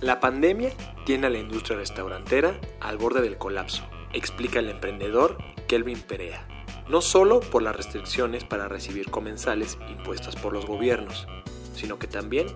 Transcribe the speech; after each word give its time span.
La 0.00 0.20
pandemia 0.20 0.70
tiene 1.04 1.26
a 1.26 1.30
la 1.30 1.38
industria 1.38 1.78
restaurantera 1.78 2.58
al 2.80 2.96
borde 2.96 3.20
del 3.20 3.36
colapso, 3.36 3.84
explica 4.12 4.58
el 4.58 4.70
emprendedor 4.70 5.36
Kelvin 5.66 6.00
Perea. 6.00 6.46
No 6.88 7.02
solo 7.02 7.40
por 7.40 7.62
las 7.62 7.76
restricciones 7.76 8.44
para 8.44 8.68
recibir 8.68 9.10
comensales 9.10 9.76
impuestas 9.90 10.36
por 10.36 10.54
los 10.54 10.64
gobiernos, 10.64 11.26
sino 11.74 11.98
que 11.98 12.06
también 12.06 12.46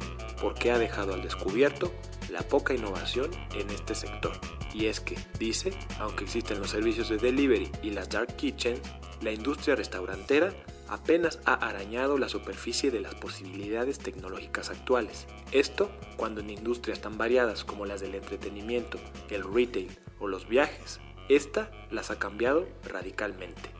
porque 0.40 0.72
ha 0.72 0.78
dejado 0.78 1.14
al 1.14 1.22
descubierto 1.22 1.92
la 2.30 2.42
poca 2.42 2.74
innovación 2.74 3.30
en 3.54 3.68
este 3.70 3.94
sector. 3.94 4.32
Y 4.72 4.86
es 4.86 5.00
que, 5.00 5.16
dice, 5.38 5.72
aunque 5.98 6.24
existen 6.24 6.58
los 6.58 6.70
servicios 6.70 7.10
de 7.10 7.18
delivery 7.18 7.70
y 7.82 7.90
las 7.90 8.08
dark 8.08 8.34
kitchens, 8.36 8.80
la 9.20 9.30
industria 9.30 9.76
restaurantera 9.76 10.52
apenas 10.92 11.41
ha 11.46 11.55
arañado 11.55 12.19
la 12.19 12.28
superficie 12.28 12.91
de 12.91 13.00
las 13.00 13.14
posibilidades 13.14 13.98
tecnológicas 13.98 14.69
actuales. 14.69 15.27
Esto 15.50 15.91
cuando 16.19 16.42
en 16.42 16.50
industrias 16.50 17.00
tan 17.00 17.16
variadas 17.16 17.64
como 17.64 17.86
las 17.86 18.03
del 18.03 18.14
entretenimiento, 18.14 18.98
el 19.31 19.42
retail 19.42 19.89
o 20.20 20.28
los 20.28 20.47
viajes, 20.47 21.00
esta 21.31 21.70
las 21.91 22.11
ha 22.11 22.19
cambiado 22.19 22.69
radicalmente. 22.84 23.70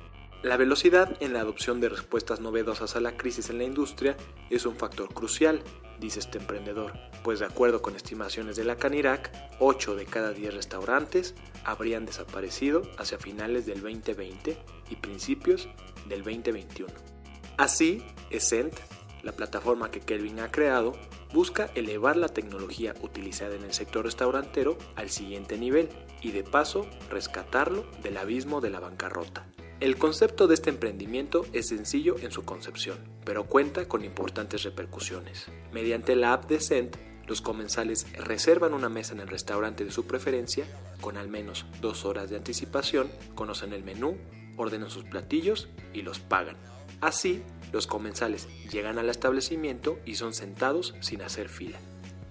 La 0.42 0.56
velocidad 0.56 1.14
en 1.20 1.34
la 1.34 1.41
adopción 1.41 1.83
de 1.83 1.91
respuestas 1.91 2.41
novedosas 2.41 2.97
a 2.97 3.01
la 3.01 3.17
crisis 3.19 3.51
en 3.51 3.58
la 3.58 3.64
industria 3.64 4.17
es 4.48 4.64
un 4.64 4.75
factor 4.75 5.12
crucial, 5.12 5.62
dice 6.01 6.19
este 6.19 6.39
emprendedor, 6.39 6.95
pues 7.23 7.41
de 7.41 7.45
acuerdo 7.45 7.83
con 7.83 7.95
estimaciones 7.95 8.56
de 8.56 8.64
la 8.64 8.77
Canirac, 8.77 9.31
8 9.61 9.97
de 9.97 10.06
cada 10.06 10.33
10 10.33 10.55
restaurantes 10.55 11.34
habrían 11.62 12.06
desaparecido 12.06 12.83
hacia 12.98 13.19
finales 13.19 13.67
del 13.67 13.83
2020 13.83 14.56
y 14.91 14.97
principios 14.97 15.69
del 16.08 16.25
2021. 16.25 17.11
Así, 17.56 18.03
Essent, 18.31 18.75
la 19.22 19.33
plataforma 19.33 19.91
que 19.91 20.00
Kelvin 20.00 20.41
ha 20.41 20.50
creado, 20.50 20.95
busca 21.33 21.70
elevar 21.75 22.17
la 22.17 22.28
tecnología 22.28 22.95
utilizada 23.03 23.55
en 23.55 23.62
el 23.62 23.72
sector 23.72 24.05
restaurantero 24.05 24.77
al 24.97 25.11
siguiente 25.11 25.56
nivel 25.58 25.89
y 26.20 26.33
de 26.33 26.45
paso 26.45 26.86
rescatarlo 27.11 27.86
del 28.03 28.17
abismo 28.17 28.61
de 28.61 28.70
la 28.70 28.80
bancarrota. 28.80 29.47
El 29.80 29.97
concepto 29.97 30.47
de 30.47 30.55
este 30.55 30.70
emprendimiento 30.70 31.45
es 31.53 31.69
sencillo 31.69 32.17
en 32.20 32.30
su 32.30 32.45
concepción, 32.45 32.98
pero 33.25 33.45
cuenta 33.45 33.89
con 33.89 34.05
importantes 34.05 34.62
repercusiones. 34.62 35.47
Mediante 35.73 36.14
la 36.14 36.34
app 36.34 36.48
de 36.48 36.61
Cent, 36.61 36.97
los 37.27 37.41
comensales 37.41 38.06
reservan 38.12 38.75
una 38.75 38.89
mesa 38.89 39.14
en 39.14 39.20
el 39.20 39.28
restaurante 39.28 39.84
de 39.84 39.91
su 39.91 40.06
preferencia 40.06 40.67
con 41.00 41.17
al 41.17 41.28
menos 41.28 41.67
dos 41.80 42.05
horas 42.05 42.30
de 42.30 42.36
anticipación, 42.36 43.11
conocen 43.34 43.73
el 43.73 43.83
menú, 43.83 44.17
ordenan 44.56 44.91
sus 44.91 45.05
platillos 45.05 45.69
y 45.92 46.03
los 46.03 46.20
pagan. 46.20 46.56
Así, 47.03 47.42
los 47.72 47.89
comensales 47.89 48.47
llegan 48.70 48.97
al 48.97 49.11
establecimiento 49.11 49.98
y 50.06 50.14
son 50.14 50.34
sentados 50.34 50.95
sin 51.00 51.20
hacer 51.22 51.48
fila, 51.48 51.81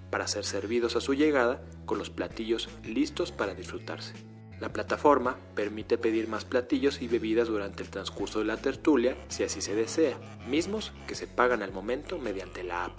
para 0.10 0.30
ser 0.30 0.46
servidos 0.46 0.96
a 0.96 1.02
su 1.02 1.14
llegada 1.14 1.62
con 1.86 1.98
los 1.98 2.10
platillos 2.10 2.70
listos 2.86 3.34
para 3.34 3.54
disfrutarse. 3.54 4.14
La 4.62 4.72
plataforma 4.72 5.38
permite 5.56 5.98
pedir 5.98 6.30
más 6.30 6.46
platillos 6.46 7.02
y 7.02 7.10
bebidas 7.10 7.50
durante 7.50 7.84
el 7.84 7.90
transcurso 7.90 8.40
de 8.40 8.46
la 8.46 8.56
tertulia 8.56 9.18
si 9.28 9.44
así 9.44 9.60
se 9.60 9.76
desea, 9.76 10.18
mismos 10.48 10.94
que 11.06 11.16
se 11.16 11.28
pagan 11.28 11.64
al 11.64 11.74
momento 11.74 12.18
mediante 12.18 12.64
la 12.64 12.86
app. 12.86 12.98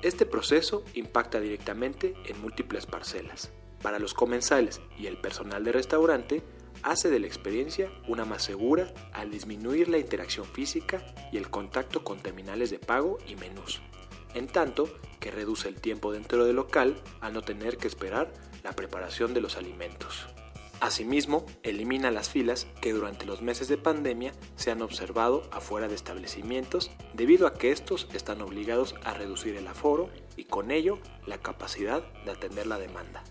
Este 0.00 0.24
proceso 0.24 0.82
impacta 0.94 1.40
directamente 1.40 2.14
en 2.24 2.40
múltiples 2.40 2.86
parcelas. 2.86 3.50
Para 3.82 3.98
los 3.98 4.14
comensales 4.14 4.80
y 4.98 5.08
el 5.08 5.18
personal 5.18 5.62
de 5.62 5.72
restaurante, 5.72 6.42
hace 6.82 7.10
de 7.10 7.18
la 7.18 7.26
experiencia 7.26 7.90
una 8.08 8.24
más 8.24 8.42
segura 8.42 8.92
al 9.12 9.30
disminuir 9.30 9.88
la 9.88 9.98
interacción 9.98 10.46
física 10.46 11.02
y 11.32 11.36
el 11.36 11.50
contacto 11.50 12.04
con 12.04 12.20
terminales 12.20 12.70
de 12.70 12.78
pago 12.78 13.18
y 13.26 13.36
menús, 13.36 13.80
en 14.34 14.46
tanto 14.46 14.88
que 15.20 15.30
reduce 15.30 15.68
el 15.68 15.80
tiempo 15.80 16.12
dentro 16.12 16.44
del 16.44 16.56
local 16.56 17.00
al 17.20 17.32
no 17.32 17.42
tener 17.42 17.76
que 17.76 17.88
esperar 17.88 18.32
la 18.62 18.72
preparación 18.72 19.34
de 19.34 19.40
los 19.40 19.56
alimentos. 19.56 20.26
Asimismo, 20.82 21.46
elimina 21.62 22.10
las 22.10 22.28
filas 22.28 22.66
que 22.80 22.92
durante 22.92 23.24
los 23.24 23.40
meses 23.40 23.68
de 23.68 23.76
pandemia 23.76 24.32
se 24.56 24.72
han 24.72 24.82
observado 24.82 25.48
afuera 25.52 25.86
de 25.86 25.94
establecimientos 25.94 26.90
debido 27.14 27.46
a 27.46 27.54
que 27.54 27.70
estos 27.70 28.08
están 28.12 28.42
obligados 28.42 28.96
a 29.04 29.14
reducir 29.14 29.54
el 29.54 29.68
aforo 29.68 30.10
y 30.36 30.42
con 30.42 30.72
ello 30.72 30.98
la 31.24 31.38
capacidad 31.38 32.02
de 32.24 32.32
atender 32.32 32.66
la 32.66 32.80
demanda. 32.80 33.22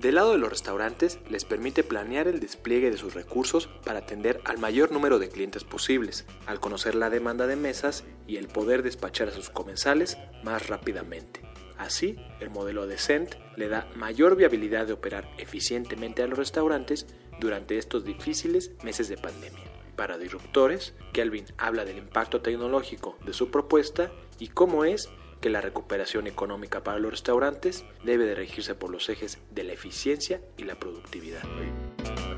Del 0.00 0.14
lado 0.14 0.30
de 0.30 0.38
los 0.38 0.50
restaurantes, 0.50 1.18
les 1.28 1.44
permite 1.44 1.82
planear 1.82 2.28
el 2.28 2.38
despliegue 2.38 2.88
de 2.88 2.96
sus 2.96 3.14
recursos 3.14 3.68
para 3.84 3.98
atender 3.98 4.40
al 4.44 4.58
mayor 4.58 4.92
número 4.92 5.18
de 5.18 5.28
clientes 5.28 5.64
posibles, 5.64 6.24
al 6.46 6.60
conocer 6.60 6.94
la 6.94 7.10
demanda 7.10 7.48
de 7.48 7.56
mesas 7.56 8.04
y 8.28 8.36
el 8.36 8.46
poder 8.46 8.84
despachar 8.84 9.26
a 9.26 9.32
sus 9.32 9.50
comensales 9.50 10.16
más 10.44 10.68
rápidamente. 10.68 11.40
Así, 11.78 12.14
el 12.38 12.48
modelo 12.48 12.86
de 12.86 12.96
Cent 12.96 13.34
le 13.56 13.68
da 13.68 13.90
mayor 13.96 14.36
viabilidad 14.36 14.86
de 14.86 14.92
operar 14.92 15.28
eficientemente 15.36 16.22
a 16.22 16.28
los 16.28 16.38
restaurantes 16.38 17.08
durante 17.40 17.76
estos 17.76 18.04
difíciles 18.04 18.70
meses 18.84 19.08
de 19.08 19.16
pandemia. 19.16 19.64
Para 19.96 20.16
disruptores, 20.16 20.94
Kelvin 21.12 21.46
habla 21.56 21.84
del 21.84 21.98
impacto 21.98 22.40
tecnológico 22.40 23.18
de 23.26 23.32
su 23.32 23.50
propuesta 23.50 24.12
y 24.38 24.46
cómo 24.46 24.84
es 24.84 25.08
que 25.40 25.50
la 25.50 25.60
recuperación 25.60 26.26
económica 26.26 26.82
para 26.82 26.98
los 26.98 27.10
restaurantes 27.10 27.84
debe 28.04 28.24
de 28.24 28.34
regirse 28.34 28.74
por 28.74 28.90
los 28.90 29.08
ejes 29.08 29.38
de 29.50 29.64
la 29.64 29.72
eficiencia 29.72 30.40
y 30.56 30.64
la 30.64 30.74
productividad. 30.76 31.42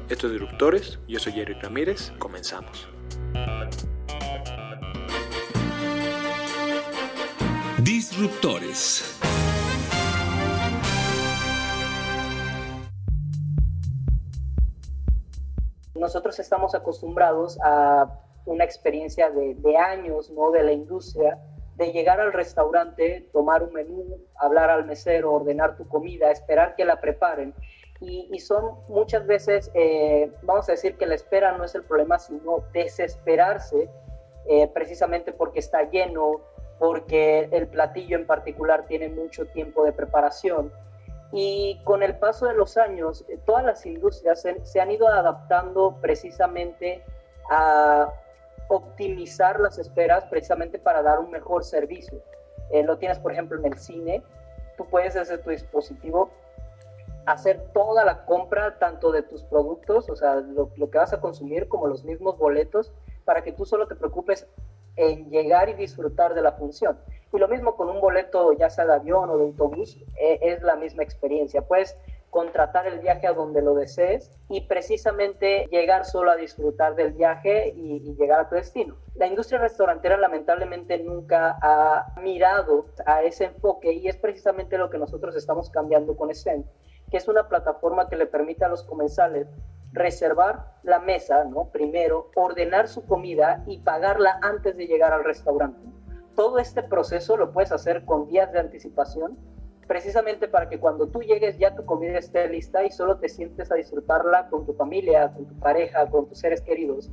Estos 0.09 0.33
disruptores, 0.33 0.99
yo 1.09 1.19
soy 1.19 1.33
Jerry 1.33 1.55
Ramírez, 1.55 2.13
comenzamos. 2.19 2.89
Disruptores. 7.79 9.21
nosotros 16.01 16.39
estamos 16.41 16.75
acostumbrados 16.75 17.59
a 17.63 18.11
una 18.47 18.65
experiencia 18.65 19.31
de, 19.31 19.55
de, 19.55 19.77
años 19.77 20.31
¿no? 20.31 20.51
de 20.51 20.63
la 20.63 20.73
industria, 20.73 21.39
de 21.81 21.93
llegar 21.93 22.21
al 22.21 22.33
restaurante, 22.33 23.27
tomar 23.33 23.63
un 23.63 23.73
menú, 23.73 24.19
hablar 24.37 24.69
al 24.69 24.85
mesero, 24.85 25.33
ordenar 25.33 25.77
tu 25.77 25.89
comida, 25.89 26.31
esperar 26.31 26.75
que 26.77 26.85
la 26.85 27.01
preparen. 27.01 27.55
Y, 28.03 28.39
son 28.39 28.79
muchas 28.89 29.27
veces, 29.27 29.71
eh, 29.75 30.31
vamos 30.43 30.69
a 30.69 30.73
decir 30.73 30.97
que 30.97 31.07
la 31.07 31.15
espera 31.15 31.53
no 31.59 31.65
es 31.65 31.75
el 31.75 31.83
problema, 31.83 32.19
sino 32.19 32.65
desesperarse, 32.73 33.91
eh, 34.47 34.69
precisamente 34.69 35.33
porque 35.33 35.59
está 35.59 35.83
lleno, 35.91 36.41
porque 36.79 37.49
el 37.51 37.67
platillo 37.69 38.17
en 38.17 38.27
particular 38.27 38.87
tiene 38.87 39.09
mucho 39.09 39.47
tiempo 39.47 39.85
de 39.85 39.93
preparación 39.93 40.73
y 41.33 41.81
con 41.85 42.03
el 42.03 42.17
paso 42.19 42.47
de 42.47 42.55
los 42.55 42.77
años, 42.77 43.25
eh, 43.29 43.39
todas 43.47 43.65
las 43.65 43.87
industrias 43.87 44.45
se, 44.63 44.81
han 44.81 44.91
ido 44.91 45.07
adaptando 45.07 45.97
precisamente 46.01 47.05
a 47.51 48.13
optimizar 48.71 49.59
las 49.59 49.79
esperas 49.79 50.25
precisamente 50.27 50.79
para 50.79 51.03
dar 51.03 51.19
un 51.19 51.31
mejor 51.31 51.65
servicio. 51.65 52.23
Eh, 52.71 52.85
lo 52.85 52.99
tienes, 52.99 53.19
por 53.19 53.33
ejemplo, 53.33 53.59
en 53.59 53.67
el 53.67 53.79
cine. 53.79 54.23
Tú 54.77 54.87
puedes 54.87 55.17
hacer 55.17 55.43
tu 55.43 55.51
dispositivo, 55.51 56.31
hacer 57.27 57.61
toda 57.75 58.05
la 58.05 58.25
compra 58.25 58.79
tanto 58.79 59.11
de 59.11 59.23
tus 59.23 59.43
productos, 59.43 60.09
o 60.09 60.15
sea, 60.15 60.37
lo, 60.37 60.71
lo 60.77 60.89
que 60.89 60.99
vas 60.99 61.13
a 61.13 61.21
consumir, 61.21 61.69
como 61.69 61.89
los 61.89 62.05
mismos 62.05 62.39
boletos, 62.39 62.93
para 63.25 63.43
que 63.43 63.53
tú 63.53 63.67
solo 63.67 63.89
te 63.89 63.97
preocupes 63.97 64.47
en 64.95 65.29
llegar 65.31 65.69
y 65.69 65.75
disfrutar 65.75 66.35
de 66.35 66.43
la 66.43 66.53
función. 66.53 66.97
Y 67.33 67.39
lo 67.39 67.49
mismo 67.49 67.75
con 67.75 67.91
un 67.91 68.01
boleto, 68.01 68.53
ya 68.53 68.71
sea 68.71 68.87
de 68.87 68.95
avión 68.95 69.31
o 69.31 69.37
de 69.37 69.45
autobús, 69.45 69.99
eh, 70.21 70.39
es 70.43 70.63
la 70.63 70.77
misma 70.77 71.03
experiencia. 71.03 71.63
Puedes 71.63 71.97
contratar 72.31 72.87
el 72.87 73.01
viaje 73.01 73.27
a 73.27 73.33
donde 73.33 73.61
lo 73.61 73.75
desees 73.75 74.31
y 74.49 74.63
precisamente 74.63 75.67
llegar 75.71 76.05
solo 76.05 76.31
a 76.31 76.37
disfrutar 76.37 76.95
del 76.95 77.13
viaje 77.13 77.73
y, 77.77 77.97
y, 77.97 78.15
llegar 78.15 78.41
a 78.41 78.49
tu 78.49 78.55
destino. 78.55 78.97
La 79.17 79.27
industria 79.27 79.61
restaurantera 79.61 80.17
lamentablemente 80.17 80.99
nunca 80.99 81.59
ha 81.61 82.15
mirado 82.21 82.87
a 83.05 83.23
ese 83.23 83.47
enfoque 83.47 83.93
y 83.93 84.09
es 84.09 84.17
precisamente 84.17 84.79
lo 84.79 84.91
que 84.91 84.99
nosotros 84.99 85.37
estamos 85.37 85.71
cambiando 85.71 86.17
con 86.17 86.33
Scent, 86.35 86.67
que 87.11 87.17
es 87.17 87.29
una 87.29 87.49
plataforma 87.49 88.09
que 88.09 88.17
le 88.17 88.27
permite 88.27 88.65
a 88.65 88.69
los 88.69 88.85
comensales 88.85 89.49
reservar 89.93 90.77
la 90.83 91.01
mesa, 91.01 91.45
¿no? 91.45 91.71
Primero, 91.71 92.31
ordenar 92.37 92.89
su 92.89 93.05
comida 93.07 93.65
y 93.67 93.79
pagarla 93.79 94.39
antes 94.43 94.77
de 94.77 94.87
llegar 94.87 95.13
al 95.13 95.25
restaurante. 95.25 95.81
todo 96.37 96.59
este 96.59 96.83
proceso 96.83 97.37
lo 97.37 97.53
puedes 97.53 97.71
hacer 97.71 98.05
con 98.07 98.27
días 98.27 98.51
de 98.53 98.61
anticipación, 98.61 99.37
precisamente 99.91 100.47
para 100.47 100.69
que 100.69 100.79
cuando 100.79 101.09
tú 101.09 101.21
llegues 101.21 101.59
ya 101.59 101.75
tu 101.75 101.85
comida 101.85 102.17
esté 102.17 102.49
lista 102.49 102.85
y 102.85 102.93
solo 102.93 103.19
te 103.19 103.29
sientes 103.29 103.73
a 103.73 103.75
disfrutarla 103.75 104.49
con 104.49 104.65
tu 104.65 104.73
familia, 104.75 105.33
con 105.33 105.47
tu 105.47 105.59
pareja, 105.59 106.09
con 106.09 106.29
tus 106.29 106.39
seres 106.39 106.61
queridos, 106.61 107.11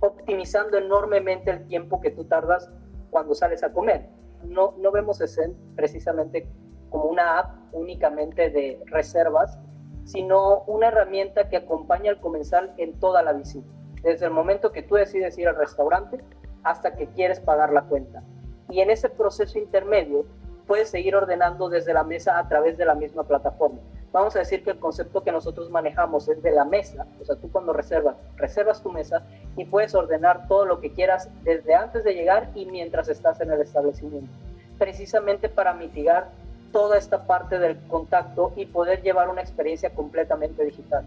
optimizando 0.00 0.76
enormemente 0.76 1.52
el 1.52 1.68
tiempo 1.68 2.00
que 2.00 2.10
tú 2.10 2.24
tardas 2.24 2.68
cuando 3.10 3.32
sales 3.32 3.62
a 3.62 3.72
comer. 3.72 4.08
No, 4.42 4.74
no 4.76 4.90
vemos 4.90 5.20
ese 5.20 5.52
precisamente 5.76 6.50
como 6.90 7.04
una 7.04 7.38
app 7.38 7.58
únicamente 7.70 8.50
de 8.50 8.82
reservas, 8.86 9.56
sino 10.02 10.64
una 10.64 10.88
herramienta 10.88 11.48
que 11.48 11.58
acompaña 11.58 12.10
al 12.10 12.20
comensal 12.20 12.74
en 12.76 12.98
toda 12.98 13.22
la 13.22 13.34
visita, 13.34 13.68
desde 14.02 14.26
el 14.26 14.32
momento 14.32 14.72
que 14.72 14.82
tú 14.82 14.96
decides 14.96 15.38
ir 15.38 15.46
al 15.46 15.54
restaurante 15.54 16.24
hasta 16.64 16.96
que 16.96 17.06
quieres 17.06 17.38
pagar 17.38 17.72
la 17.72 17.82
cuenta. 17.82 18.24
Y 18.68 18.80
en 18.80 18.90
ese 18.90 19.10
proceso 19.10 19.60
intermedio 19.60 20.26
puedes 20.66 20.88
seguir 20.88 21.14
ordenando 21.14 21.68
desde 21.68 21.94
la 21.94 22.04
mesa 22.04 22.38
a 22.38 22.48
través 22.48 22.76
de 22.76 22.84
la 22.84 22.94
misma 22.94 23.24
plataforma. 23.24 23.78
Vamos 24.12 24.34
a 24.36 24.40
decir 24.40 24.64
que 24.64 24.70
el 24.70 24.78
concepto 24.78 25.22
que 25.22 25.32
nosotros 25.32 25.70
manejamos 25.70 26.28
es 26.28 26.42
de 26.42 26.50
la 26.50 26.64
mesa, 26.64 27.06
o 27.20 27.24
sea, 27.24 27.36
tú 27.36 27.50
cuando 27.52 27.72
reservas, 27.72 28.16
reservas 28.36 28.82
tu 28.82 28.90
mesa 28.90 29.22
y 29.56 29.64
puedes 29.66 29.94
ordenar 29.94 30.48
todo 30.48 30.64
lo 30.64 30.80
que 30.80 30.92
quieras 30.92 31.28
desde 31.42 31.74
antes 31.74 32.02
de 32.02 32.14
llegar 32.14 32.50
y 32.54 32.66
mientras 32.66 33.08
estás 33.08 33.40
en 33.40 33.50
el 33.50 33.60
establecimiento, 33.60 34.32
precisamente 34.78 35.48
para 35.48 35.74
mitigar 35.74 36.28
toda 36.72 36.98
esta 36.98 37.26
parte 37.26 37.58
del 37.58 37.78
contacto 37.88 38.52
y 38.56 38.66
poder 38.66 39.02
llevar 39.02 39.28
una 39.28 39.42
experiencia 39.42 39.90
completamente 39.90 40.64
digital. 40.64 41.04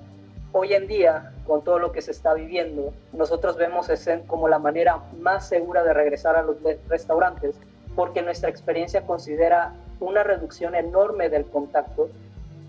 Hoy 0.52 0.74
en 0.74 0.88
día, 0.88 1.32
con 1.46 1.64
todo 1.64 1.78
lo 1.78 1.92
que 1.92 2.02
se 2.02 2.12
está 2.12 2.34
viviendo, 2.34 2.92
nosotros 3.14 3.56
vemos 3.56 3.90
ese 3.90 4.24
como 4.26 4.48
la 4.48 4.58
manera 4.58 5.00
más 5.20 5.48
segura 5.48 5.84
de 5.84 5.94
regresar 5.94 6.36
a 6.36 6.42
los 6.42 6.58
restaurantes, 6.88 7.56
porque 8.00 8.22
nuestra 8.22 8.50
experiencia 8.50 9.06
considera 9.06 9.74
una 10.00 10.24
reducción 10.24 10.74
enorme 10.74 11.28
del 11.28 11.44
contacto. 11.44 12.08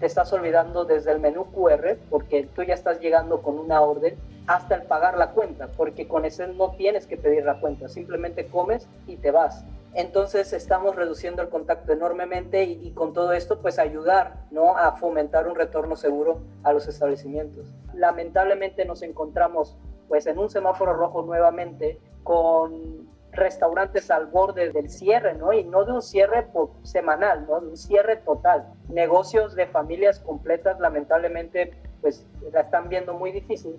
Te 0.00 0.06
estás 0.06 0.32
olvidando 0.32 0.84
desde 0.84 1.12
el 1.12 1.20
menú 1.20 1.44
QR, 1.52 1.98
porque 2.10 2.48
tú 2.52 2.64
ya 2.64 2.74
estás 2.74 2.98
llegando 2.98 3.40
con 3.40 3.56
una 3.56 3.80
orden, 3.80 4.16
hasta 4.48 4.74
el 4.74 4.82
pagar 4.82 5.16
la 5.16 5.30
cuenta, 5.30 5.68
porque 5.68 6.08
con 6.08 6.24
ese 6.24 6.48
no 6.48 6.72
tienes 6.72 7.06
que 7.06 7.16
pedir 7.16 7.44
la 7.44 7.60
cuenta, 7.60 7.88
simplemente 7.88 8.48
comes 8.48 8.88
y 9.06 9.18
te 9.18 9.30
vas. 9.30 9.64
Entonces 9.94 10.52
estamos 10.52 10.96
reduciendo 10.96 11.42
el 11.42 11.48
contacto 11.48 11.92
enormemente 11.92 12.64
y, 12.64 12.90
con 12.90 13.12
todo 13.12 13.32
esto 13.32 13.60
pues 13.60 13.78
ayudar 13.78 14.34
¿no? 14.50 14.76
a 14.76 14.96
fomentar 14.96 15.46
un 15.46 15.54
retorno 15.54 15.94
seguro 15.94 16.40
a 16.64 16.72
los 16.72 16.88
establecimientos. 16.88 17.72
Lamentablemente 17.94 18.84
nos 18.84 19.02
encontramos 19.02 19.76
pues 20.08 20.26
en 20.26 20.40
un 20.40 20.50
semáforo 20.50 20.92
rojo 20.92 21.22
nuevamente 21.22 22.00
con 22.24 23.09
restaurantes 23.32 24.10
al 24.10 24.26
borde 24.26 24.72
del 24.72 24.90
cierre, 24.90 25.34
¿no? 25.34 25.52
Y 25.52 25.64
no 25.64 25.84
de 25.84 25.92
un 25.92 26.02
cierre 26.02 26.46
semanal, 26.82 27.46
¿no? 27.48 27.60
De 27.60 27.68
un 27.68 27.76
cierre 27.76 28.16
total. 28.16 28.66
Negocios 28.88 29.54
de 29.54 29.66
familias 29.66 30.20
completas, 30.20 30.80
lamentablemente, 30.80 31.72
pues 32.00 32.26
la 32.52 32.62
están 32.62 32.88
viendo 32.88 33.14
muy 33.14 33.32
difícil. 33.32 33.76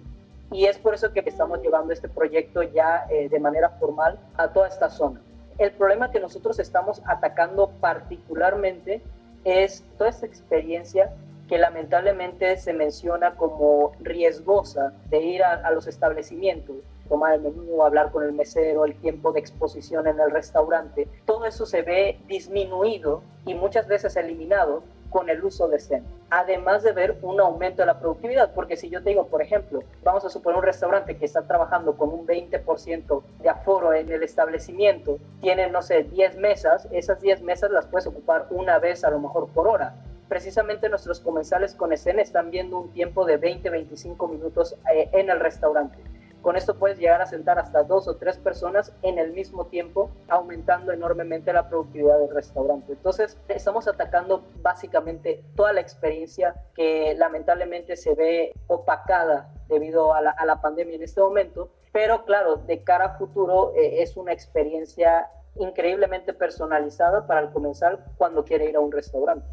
Y 0.51 0.65
es 0.65 0.77
por 0.77 0.93
eso 0.93 1.13
que 1.13 1.23
estamos 1.25 1.61
llevando 1.61 1.93
este 1.93 2.09
proyecto 2.09 2.61
ya 2.63 3.05
eh, 3.09 3.29
de 3.29 3.39
manera 3.39 3.69
formal 3.71 4.19
a 4.35 4.49
toda 4.49 4.67
esta 4.67 4.89
zona. 4.89 5.21
El 5.57 5.71
problema 5.71 6.11
que 6.11 6.19
nosotros 6.19 6.59
estamos 6.59 7.01
atacando 7.05 7.71
particularmente 7.79 9.01
es 9.43 9.83
toda 9.97 10.09
esta 10.09 10.25
experiencia 10.25 11.13
que 11.47 11.57
lamentablemente 11.57 12.57
se 12.57 12.73
menciona 12.73 13.35
como 13.35 13.91
riesgosa 13.99 14.93
de 15.09 15.21
ir 15.21 15.43
a, 15.43 15.53
a 15.53 15.71
los 15.71 15.87
establecimientos, 15.87 16.77
tomar 17.11 17.33
el 17.33 17.41
menú, 17.41 17.83
hablar 17.83 18.09
con 18.09 18.23
el 18.23 18.31
mesero, 18.31 18.85
el 18.85 18.95
tiempo 18.95 19.33
de 19.33 19.41
exposición 19.41 20.07
en 20.07 20.17
el 20.17 20.31
restaurante, 20.31 21.09
todo 21.25 21.45
eso 21.45 21.65
se 21.65 21.81
ve 21.81 22.17
disminuido 22.27 23.21
y 23.45 23.53
muchas 23.53 23.85
veces 23.85 24.15
eliminado 24.15 24.81
con 25.09 25.29
el 25.29 25.43
uso 25.43 25.67
de 25.67 25.77
Zen, 25.77 26.05
además 26.29 26.83
de 26.83 26.93
ver 26.93 27.17
un 27.21 27.41
aumento 27.41 27.81
de 27.81 27.87
la 27.87 27.99
productividad, 27.99 28.53
porque 28.53 28.77
si 28.77 28.89
yo 28.89 29.03
te 29.03 29.09
digo, 29.09 29.27
por 29.27 29.41
ejemplo, 29.41 29.83
vamos 30.05 30.23
a 30.23 30.29
suponer 30.29 30.57
un 30.57 30.63
restaurante 30.63 31.17
que 31.17 31.25
está 31.25 31.41
trabajando 31.41 31.97
con 31.97 32.13
un 32.13 32.25
20% 32.25 33.21
de 33.41 33.49
aforo 33.49 33.93
en 33.93 34.09
el 34.09 34.23
establecimiento, 34.23 35.19
tiene, 35.41 35.69
no 35.69 35.81
sé, 35.81 36.03
10 36.03 36.37
mesas, 36.37 36.87
esas 36.91 37.19
10 37.19 37.41
mesas 37.41 37.71
las 37.71 37.87
puedes 37.87 38.07
ocupar 38.07 38.47
una 38.51 38.79
vez 38.79 39.03
a 39.03 39.09
lo 39.09 39.19
mejor 39.19 39.49
por 39.49 39.67
hora. 39.67 39.95
Precisamente 40.29 40.87
nuestros 40.87 41.19
comensales 41.19 41.75
con 41.75 41.91
escena 41.91 42.21
están 42.21 42.51
viendo 42.51 42.77
un 42.77 42.93
tiempo 42.93 43.25
de 43.25 43.37
20-25 43.37 44.29
minutos 44.29 44.77
eh, 44.95 45.09
en 45.11 45.29
el 45.29 45.41
restaurante. 45.41 45.97
Con 46.41 46.55
esto 46.55 46.77
puedes 46.77 46.97
llegar 46.97 47.21
a 47.21 47.27
sentar 47.27 47.59
hasta 47.59 47.83
dos 47.83 48.07
o 48.07 48.17
tres 48.17 48.37
personas 48.37 48.93
en 49.03 49.19
el 49.19 49.31
mismo 49.31 49.67
tiempo, 49.67 50.09
aumentando 50.27 50.91
enormemente 50.91 51.53
la 51.53 51.69
productividad 51.69 52.17
del 52.17 52.33
restaurante. 52.33 52.93
Entonces, 52.93 53.37
estamos 53.47 53.87
atacando 53.87 54.43
básicamente 54.61 55.43
toda 55.55 55.71
la 55.73 55.81
experiencia 55.81 56.55
que 56.73 57.13
lamentablemente 57.15 57.95
se 57.95 58.15
ve 58.15 58.53
opacada 58.67 59.53
debido 59.67 60.15
a 60.15 60.21
la, 60.21 60.61
pandemia 60.61 60.95
en 60.95 61.03
este 61.03 61.21
momento. 61.21 61.69
Pero 61.91 62.25
claro, 62.25 62.55
de 62.55 62.83
cara 62.83 63.05
a 63.05 63.17
futuro 63.17 63.73
eh, 63.75 64.01
es 64.01 64.17
una 64.17 64.33
experiencia 64.33 65.29
increíblemente 65.55 66.33
personalizada 66.33 67.27
para 67.27 67.41
el 67.41 67.51
comensal 67.51 68.03
cuando 68.17 68.43
quiere 68.43 68.65
ir 68.65 68.75
a 68.75 68.79
un 68.79 68.91
restaurante. 68.91 69.45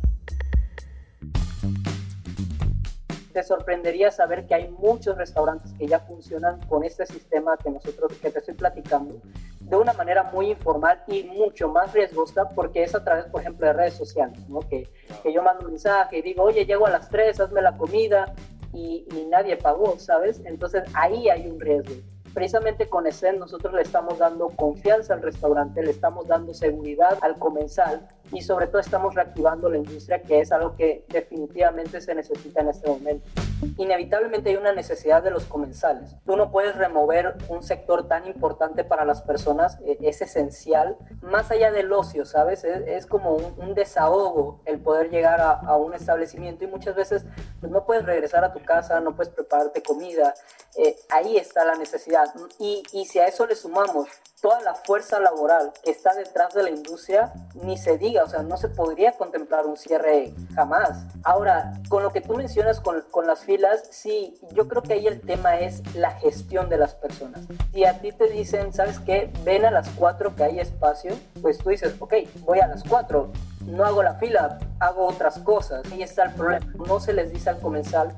Te 3.39 3.45
sorprendería 3.45 4.11
saber 4.11 4.47
que 4.49 4.55
hay 4.57 4.69
muchos 4.69 5.17
restaurantes 5.17 5.73
que 5.75 5.87
ya 5.87 6.01
funcionan 6.01 6.59
con 6.67 6.83
este 6.83 7.07
sistema 7.07 7.57
que 7.57 7.71
nosotros 7.71 8.13
que 8.21 8.33
te 8.33 8.41
estoy 8.41 8.55
platicando 8.55 9.15
de 9.61 9.77
una 9.77 9.93
manera 9.93 10.25
muy 10.25 10.51
informal 10.51 11.05
y 11.07 11.23
mucho 11.23 11.69
más 11.69 11.93
riesgosa 11.93 12.49
porque 12.49 12.83
es 12.83 12.97
a 12.97 13.05
través, 13.05 13.27
por 13.27 13.43
ejemplo, 13.43 13.69
de 13.69 13.75
redes 13.75 13.95
sociales, 13.95 14.37
¿no? 14.49 14.59
que, 14.59 14.89
que 15.23 15.33
yo 15.33 15.41
mando 15.41 15.67
un 15.67 15.71
mensaje 15.71 16.19
y 16.19 16.23
digo, 16.23 16.43
oye, 16.43 16.67
llego 16.67 16.89
a 16.89 16.91
las 16.91 17.09
3, 17.11 17.39
hazme 17.39 17.63
la 17.63 17.77
comida 17.77 18.35
y, 18.73 19.07
y 19.15 19.27
nadie 19.27 19.57
pagó, 19.57 19.97
¿sabes? 20.01 20.43
Entonces 20.45 20.83
ahí 20.95 21.29
hay 21.29 21.47
un 21.47 21.61
riesgo 21.61 21.95
precisamente 22.35 22.89
con 22.89 23.07
ESEN 23.07 23.39
nosotros 23.39 23.75
le 23.75 23.83
estamos 23.83 24.19
dando 24.19 24.51
confianza 24.51 25.15
al 25.15 25.23
restaurante, 25.23 25.83
le 25.83 25.91
estamos 25.91 26.29
dando 26.29 26.55
seguridad 26.55 27.19
al 27.21 27.39
comensal 27.39 28.07
y 28.33 28.43
sobre 28.43 28.67
todo 28.67 28.81
estamos 28.81 29.15
reactivando 29.15 29.69
la 29.69 29.79
industria, 29.79 30.23
que 30.23 30.41
es 30.41 30.53
algo 30.53 30.77
que 30.77 31.05
definitivamente 31.09 32.01
se 32.01 32.15
necesita 32.15 32.61
en 32.61 32.69
este 32.69 32.89
momento. 32.89 33.31
Inevitablemente 33.77 34.51
hay 34.51 34.57
una 34.57 34.73
necesidad 34.73 35.23
de 35.23 35.31
los 35.31 35.45
comensales. 35.45 36.15
Tú 36.25 36.37
no 36.37 36.51
puedes 36.51 36.77
remover 36.77 37.37
un 37.49 37.63
sector 37.63 38.07
tan 38.07 38.27
importante 38.27 38.85
para 38.85 39.05
las 39.05 39.23
personas, 39.23 39.79
e, 39.85 39.99
es 40.03 40.21
esencial, 40.23 40.97
más 41.23 41.51
allá 41.51 41.73
del 41.73 41.93
ocio, 41.93 42.25
¿sabes? 42.25 42.65
Es, 42.65 43.07
como 43.07 43.35
un, 43.35 43.75
desahogo 43.75 44.61
el 44.65 44.81
poder 44.81 45.11
llegar 45.11 45.41
a, 45.41 45.77
un 45.77 45.95
establecimiento 45.95 46.65
y 46.65 46.67
muchas 46.67 46.97
veces 46.97 47.25
pues, 47.61 47.71
no 47.71 47.85
puedes 47.85 48.05
regresar 48.05 48.45
a 48.45 48.53
tu 48.53 48.63
casa, 48.65 49.01
no 49.01 49.15
puedes 49.15 49.33
prepararte 49.33 49.83
comida. 49.83 50.35
Eh, 50.77 50.97
ahí 51.11 51.37
está 51.37 51.65
la 51.65 51.75
necesidad. 51.75 52.33
Y, 52.59 52.83
y 52.93 53.07
si 53.07 53.19
a 53.19 53.27
eso 53.27 53.47
le 53.47 53.57
sumamos 53.57 54.09
toda 54.41 54.61
la 54.61 54.75
fuerza 54.75 55.19
laboral 55.19 55.73
que 55.83 55.91
está 55.91 56.15
detrás 56.15 56.55
de 56.55 56.63
la 56.63 56.71
industria, 56.71 57.33
ni 57.55 57.77
se 57.77 57.99
diga, 57.99 58.25
o 58.25 58.29
sea, 58.29 58.43
no 58.43 58.57
se 58.57 58.69
podría 58.69 59.13
contemplar 59.13 59.67
un 59.67 59.77
cierre 59.77 60.33
jamás. 60.55 61.05
Ahora, 61.25 61.73
con 61.89 62.03
lo 62.03 62.13
que 62.13 62.21
tú 62.21 62.35
mencionas 62.35 62.81
con, 62.81 63.03
con 63.11 63.27
las 63.27 63.41
filas, 63.41 63.83
sí, 63.91 64.39
yo 64.53 64.69
creo 64.69 64.83
que 64.83 64.95
ahí 64.95 65.07
el 65.07 65.21
tema 65.21 65.59
es 65.59 65.83
la 65.95 66.13
gestión 66.13 66.69
de 66.69 66.79
las 66.79 66.95
personas. 66.95 67.41
Si 67.73 67.85
a 67.85 68.01
ti 68.01 68.13
te 68.13 68.29
dicen, 68.29 68.73
¿sabes 68.73 69.01
qué? 69.01 69.31
Ven 69.45 69.65
a 69.65 69.71
las 69.71 69.89
4 69.91 70.37
que 70.37 70.45
hay 70.45 70.61
espacio, 70.61 71.17
pues 71.43 71.59
tú 71.59 71.71
dices, 71.71 71.95
ok, 71.99 72.15
voy 72.41 72.61
a 72.61 72.69
las 72.69 72.85
4, 72.85 73.31
no 73.67 73.85
hago 73.85 74.03
la 74.03 74.15
fila, 74.15 74.59
hago 74.81 75.07
otras 75.07 75.39
cosas. 75.41 75.83
Ahí 75.93 76.03
está 76.03 76.25
el 76.25 76.35
problema. 76.35 76.67
No 76.87 77.01
se 77.01 77.13
les 77.13 77.33
dice 77.33 77.51
al 77.51 77.59
comensal 77.61 78.15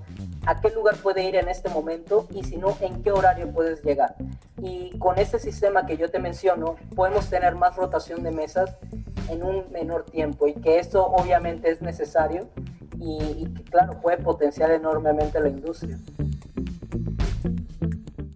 a 0.47 0.61
qué 0.61 0.71
lugar 0.71 0.97
puede 0.97 1.23
ir 1.25 1.37
en 1.37 1.49
este 1.49 1.69
momento 1.69 2.27
y 2.31 2.43
si 2.45 2.57
no, 2.57 2.77
en 2.81 3.03
qué 3.03 3.13
horario 3.13 3.53
puedes 3.53 3.83
llegar. 3.83 4.15
Y 4.59 4.97
con 4.99 5.19
este 5.19 5.39
sistema 5.39 5.87
que 5.87 5.97
yo 5.97 6.11
te 6.11 6.19
menciono, 6.19 6.77
podemos 6.95 7.29
tener 7.29 7.57
más 7.57 7.77
rotación 7.77 8.23
de 8.23 8.31
mesas 8.31 8.77
en 9.29 9.43
un 9.43 9.71
menor 9.71 10.05
tiempo 10.05 10.49
y 10.49 10.55
que 10.55 10.79
esto 10.79 11.07
obviamente 11.07 11.71
es 11.71 11.83
necesario 11.83 12.49
y, 12.99 13.47
que 13.55 13.65
claro, 13.65 14.01
puede 14.01 14.19
potenciar 14.19 14.71
enormemente 14.71 15.41
la 15.41 15.49
industria. 15.49 15.99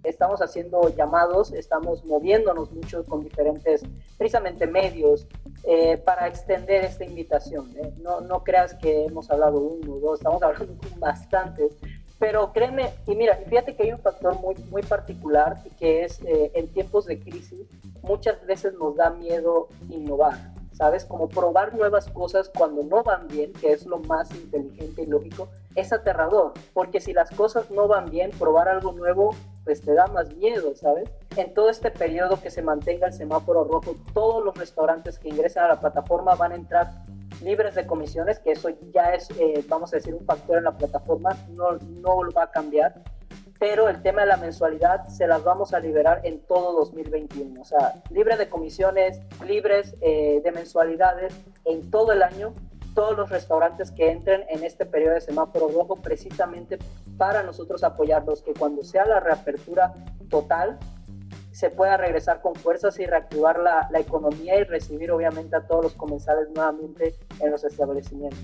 Estamos 0.03 0.41
haciendo 0.41 0.95
llamados, 0.95 1.53
estamos 1.53 2.05
moviéndonos 2.05 2.71
mucho 2.73 3.05
con 3.05 3.25
diferentes, 3.25 3.83
precisamente 4.17 4.67
medios, 4.67 5.27
eh, 5.67 5.97
para 5.99 6.29
extender 6.29 6.85
esta 6.85 7.05
invitación. 7.05 7.75
¿eh? 7.77 7.93
No, 7.99 8.21
no 8.21 8.45
creas 8.45 8.75
que 8.75 9.07
hemos 9.07 9.31
hablado 9.31 9.61
uno 9.61 9.95
o 9.95 10.01
dos, 10.01 10.21
estamos 10.21 10.43
hablando 10.43 10.77
con 10.77 10.99
bastantes 11.01 11.77
pero 12.19 12.53
créeme, 12.53 12.91
y 13.07 13.15
mira, 13.15 13.37
fíjate 13.49 13.75
que 13.75 13.83
hay 13.85 13.93
un 13.93 13.99
factor 13.99 14.41
muy, 14.41 14.55
muy 14.71 14.83
particular 14.83 15.63
que 15.79 16.05
es 16.05 16.23
eh, 16.23 16.53
en 16.55 16.73
tiempos 16.73 17.07
de 17.07 17.21
crisis, 17.21 17.67
muchas 18.03 18.45
veces 18.47 18.75
nos 18.75 18.97
da 18.97 19.11
miedo 19.11 19.69
innovar, 19.91 20.39
¿sabes? 20.73 21.05
Como 21.05 21.29
probar 21.29 21.75
nuevas 21.75 22.09
cosas 22.09 22.51
cuando 22.57 22.83
no 22.83 23.03
van 23.03 23.27
bien, 23.29 23.53
que 23.53 23.73
es 23.73 23.85
lo 23.85 23.99
más 23.99 24.35
inteligente 24.35 25.03
y 25.03 25.07
lógico, 25.07 25.49
es 25.75 25.93
aterrador, 25.93 26.53
porque 26.73 27.01
si 27.01 27.13
las 27.13 27.31
cosas 27.31 27.71
no 27.71 27.89
van 27.89 28.11
bien, 28.11 28.31
probar 28.31 28.69
algo 28.69 28.93
nuevo, 28.93 29.35
pues 29.65 29.81
te 29.81 29.95
da 29.95 30.07
más 30.09 30.35
miedo, 30.37 30.75
¿sabes? 30.75 31.09
en 31.37 31.55
todo 31.55 31.71
este 31.71 31.91
periodo 31.91 32.41
que 32.41 32.51
se 32.51 32.63
mantenga 32.63 33.09
el 33.09 33.13
semáforo 33.13 33.65
rojo, 33.65 33.97
todos 34.13 34.45
los 34.45 34.57
restaurantes 34.57 35.19
que 35.19 35.29
ingresan 35.29 35.65
a 35.65 35.69
la 35.69 35.81
plataforma 35.81 36.35
van 36.35 36.53
a 36.53 36.55
entrar 36.55 36.91
libres 37.43 37.75
de 37.75 37.87
comisiones, 37.87 38.39
que 38.39 38.53
eso 38.53 38.71
ya 38.93 39.15
es, 39.15 39.29
eh, 39.39 39.65
vamos 39.69 39.93
a 39.93 39.97
decir, 39.97 40.15
un 40.15 40.25
factor 40.25 40.59
en 40.59 40.65
la 40.65 40.77
plataforma, 40.77 41.37
no, 41.51 41.73
no 41.73 42.31
va 42.37 42.45
a 42.45 42.51
cambiar, 42.51 43.03
pero 43.59 43.89
el 43.89 44.03
tema 44.03 44.23
de 44.23 44.29
la 44.29 44.37
mensualidad 44.37 45.09
se 45.09 45.27
las 45.27 45.43
vamos 45.43 45.75
a 45.75 45.81
liberar 45.81 46.21
en 46.25 46.41
todo 46.41 46.73
2021, 46.85 47.61
o 47.61 47.65
sea, 47.65 48.03
libre 48.11 48.37
de 48.37 48.49
comisiones, 48.49 49.21
libres 49.47 49.95
eh, 50.01 50.41
de 50.43 50.53
mensualidades 50.53 51.35
en 51.65 51.91
todo 51.91 52.13
el 52.13 52.23
año, 52.23 52.55
todos 52.95 53.17
los 53.17 53.29
restaurantes 53.31 53.91
que 53.91 54.11
entren 54.11 54.45
en 54.49 54.63
este 54.63 54.87
periodo 54.87 55.15
de 55.15 55.21
semáforo 55.21 55.69
rojo, 55.69 55.97
precisamente 55.97 56.79
para 57.17 57.43
nosotros 57.43 57.85
apoyarlos, 57.85 58.43
que 58.43 58.55
cuando 58.55 58.83
sea 58.83 59.07
la 59.07 59.21
reapertura 59.21 59.95
total, 60.29 60.79
se 61.53 61.71
pueda 61.71 61.97
regresar 61.97 62.43
con 62.43 62.55
fuerzas 62.55 62.99
y 62.99 63.07
reactivar 63.07 63.61
la, 63.61 63.89
la 63.91 64.01
economía 64.01 64.59
y 64.59 64.65
recibir 64.65 65.13
obviamente 65.13 65.55
a 65.57 65.67
todos 65.67 65.85
los 65.85 65.95
comensales 65.95 66.49
nuevamente 66.55 67.15
en 67.41 67.51
los 67.51 67.63
establecimientos. 67.65 68.41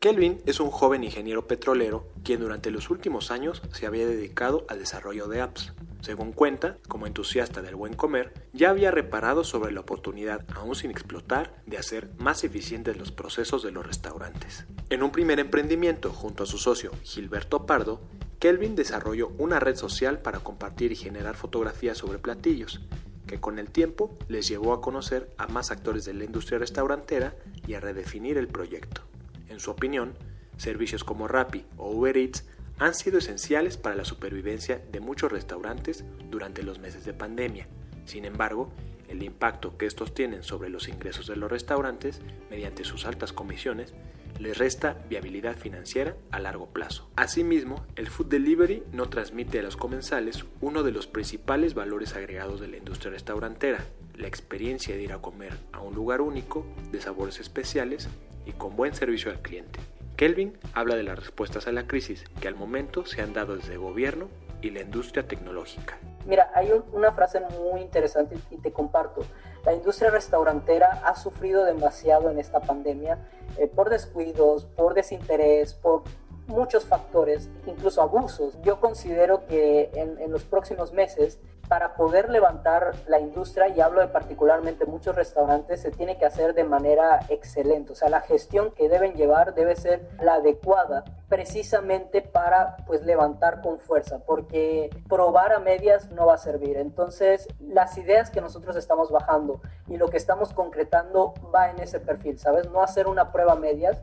Kelvin 0.00 0.42
es 0.46 0.58
un 0.58 0.72
joven 0.72 1.04
ingeniero 1.04 1.46
petrolero 1.46 2.08
quien 2.24 2.40
durante 2.40 2.72
los 2.72 2.90
últimos 2.90 3.30
años 3.30 3.62
se 3.70 3.86
había 3.86 4.04
dedicado 4.04 4.64
al 4.68 4.80
desarrollo 4.80 5.28
de 5.28 5.40
apps. 5.40 5.72
Según 6.02 6.32
cuenta, 6.32 6.78
como 6.88 7.06
entusiasta 7.06 7.62
del 7.62 7.76
buen 7.76 7.94
comer, 7.94 8.34
ya 8.52 8.70
había 8.70 8.90
reparado 8.90 9.44
sobre 9.44 9.70
la 9.70 9.80
oportunidad, 9.80 10.44
aún 10.52 10.74
sin 10.74 10.90
explotar, 10.90 11.62
de 11.64 11.78
hacer 11.78 12.10
más 12.18 12.42
eficientes 12.42 12.96
los 12.96 13.12
procesos 13.12 13.62
de 13.62 13.70
los 13.70 13.86
restaurantes. 13.86 14.66
En 14.90 15.04
un 15.04 15.12
primer 15.12 15.38
emprendimiento 15.38 16.10
junto 16.10 16.42
a 16.42 16.46
su 16.46 16.58
socio 16.58 16.90
Gilberto 17.04 17.66
Pardo, 17.66 18.00
Kelvin 18.40 18.74
desarrolló 18.74 19.28
una 19.38 19.60
red 19.60 19.76
social 19.76 20.18
para 20.18 20.40
compartir 20.40 20.90
y 20.90 20.96
generar 20.96 21.36
fotografías 21.36 21.98
sobre 21.98 22.18
platillos, 22.18 22.80
que 23.28 23.38
con 23.38 23.60
el 23.60 23.70
tiempo 23.70 24.18
les 24.26 24.48
llevó 24.48 24.72
a 24.72 24.80
conocer 24.80 25.30
a 25.38 25.46
más 25.46 25.70
actores 25.70 26.04
de 26.04 26.14
la 26.14 26.24
industria 26.24 26.58
restaurantera 26.58 27.36
y 27.64 27.74
a 27.74 27.80
redefinir 27.80 28.38
el 28.38 28.48
proyecto. 28.48 29.02
En 29.48 29.60
su 29.60 29.70
opinión, 29.70 30.14
servicios 30.56 31.04
como 31.04 31.28
Rappi 31.28 31.64
o 31.76 31.92
Uber 31.92 32.16
Eats 32.16 32.44
han 32.82 32.94
sido 32.94 33.18
esenciales 33.18 33.76
para 33.76 33.94
la 33.94 34.04
supervivencia 34.04 34.82
de 34.90 34.98
muchos 34.98 35.30
restaurantes 35.30 36.04
durante 36.30 36.64
los 36.64 36.80
meses 36.80 37.04
de 37.04 37.12
pandemia. 37.12 37.68
Sin 38.06 38.24
embargo, 38.24 38.72
el 39.08 39.22
impacto 39.22 39.78
que 39.78 39.86
estos 39.86 40.14
tienen 40.14 40.42
sobre 40.42 40.68
los 40.68 40.88
ingresos 40.88 41.28
de 41.28 41.36
los 41.36 41.48
restaurantes 41.48 42.20
mediante 42.50 42.82
sus 42.82 43.06
altas 43.06 43.32
comisiones 43.32 43.94
les 44.40 44.58
resta 44.58 44.96
viabilidad 45.08 45.56
financiera 45.56 46.16
a 46.32 46.40
largo 46.40 46.66
plazo. 46.70 47.08
Asimismo, 47.14 47.86
el 47.94 48.08
food 48.08 48.26
delivery 48.26 48.82
no 48.90 49.08
transmite 49.08 49.60
a 49.60 49.62
los 49.62 49.76
comensales 49.76 50.44
uno 50.60 50.82
de 50.82 50.90
los 50.90 51.06
principales 51.06 51.74
valores 51.74 52.16
agregados 52.16 52.60
de 52.60 52.66
la 52.66 52.78
industria 52.78 53.12
restaurantera, 53.12 53.84
la 54.16 54.26
experiencia 54.26 54.96
de 54.96 55.04
ir 55.04 55.12
a 55.12 55.22
comer 55.22 55.56
a 55.70 55.80
un 55.80 55.94
lugar 55.94 56.20
único, 56.20 56.66
de 56.90 57.00
sabores 57.00 57.38
especiales 57.38 58.08
y 58.44 58.52
con 58.52 58.74
buen 58.74 58.92
servicio 58.92 59.30
al 59.30 59.40
cliente. 59.40 59.78
Kelvin 60.22 60.56
habla 60.72 60.94
de 60.94 61.02
las 61.02 61.18
respuestas 61.18 61.66
a 61.66 61.72
la 61.72 61.88
crisis 61.88 62.22
que 62.40 62.46
al 62.46 62.54
momento 62.54 63.04
se 63.04 63.22
han 63.22 63.32
dado 63.32 63.56
desde 63.56 63.72
el 63.72 63.80
gobierno 63.80 64.28
y 64.60 64.70
la 64.70 64.82
industria 64.82 65.26
tecnológica. 65.26 65.98
Mira, 66.26 66.48
hay 66.54 66.70
una 66.92 67.10
frase 67.10 67.40
muy 67.40 67.80
interesante 67.80 68.36
y 68.52 68.58
te 68.58 68.70
comparto. 68.70 69.22
La 69.64 69.74
industria 69.74 70.12
restaurantera 70.12 71.02
ha 71.04 71.16
sufrido 71.16 71.64
demasiado 71.64 72.30
en 72.30 72.38
esta 72.38 72.60
pandemia 72.60 73.18
eh, 73.58 73.66
por 73.66 73.90
descuidos, 73.90 74.64
por 74.64 74.94
desinterés, 74.94 75.74
por 75.74 76.04
muchos 76.46 76.84
factores, 76.84 77.50
incluso 77.66 78.00
abusos. 78.00 78.56
Yo 78.62 78.78
considero 78.78 79.44
que 79.48 79.90
en, 79.94 80.20
en 80.20 80.30
los 80.30 80.44
próximos 80.44 80.92
meses 80.92 81.40
para 81.72 81.94
poder 81.94 82.28
levantar 82.28 82.92
la 83.06 83.18
industria, 83.18 83.68
y 83.68 83.80
hablo 83.80 84.02
de 84.02 84.08
particularmente 84.08 84.84
muchos 84.84 85.16
restaurantes, 85.16 85.80
se 85.80 85.90
tiene 85.90 86.18
que 86.18 86.26
hacer 86.26 86.52
de 86.52 86.64
manera 86.64 87.20
excelente. 87.30 87.92
O 87.92 87.94
sea, 87.94 88.10
la 88.10 88.20
gestión 88.20 88.72
que 88.72 88.90
deben 88.90 89.14
llevar 89.14 89.54
debe 89.54 89.74
ser 89.74 90.06
la 90.20 90.34
adecuada 90.34 91.02
precisamente 91.30 92.20
para 92.20 92.76
pues 92.86 93.06
levantar 93.06 93.62
con 93.62 93.78
fuerza, 93.78 94.18
porque 94.18 94.90
probar 95.08 95.54
a 95.54 95.60
medias 95.60 96.10
no 96.10 96.26
va 96.26 96.34
a 96.34 96.36
servir. 96.36 96.76
Entonces, 96.76 97.48
las 97.58 97.96
ideas 97.96 98.28
que 98.28 98.42
nosotros 98.42 98.76
estamos 98.76 99.10
bajando 99.10 99.62
y 99.88 99.96
lo 99.96 100.08
que 100.08 100.18
estamos 100.18 100.52
concretando 100.52 101.32
va 101.54 101.70
en 101.70 101.78
ese 101.78 102.00
perfil, 102.00 102.38
¿sabes? 102.38 102.68
No 102.68 102.82
hacer 102.82 103.06
una 103.06 103.32
prueba 103.32 103.52
a 103.54 103.56
medias, 103.56 103.98